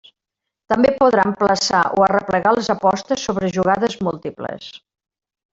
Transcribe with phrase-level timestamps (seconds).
[0.71, 4.75] També podrà emplaçar o arreplegar les apostes sobre jugades múltiples.